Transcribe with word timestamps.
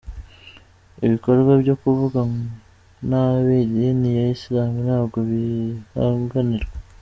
Ibikorwa 1.05 1.51
byo 1.61 1.75
kuvuga 1.81 2.19
nabi 3.09 3.53
idini 3.65 4.09
ya 4.17 4.25
Isilamu 4.35 4.77
ntabwo 4.85 5.17
byihanganirwa. 5.27 6.67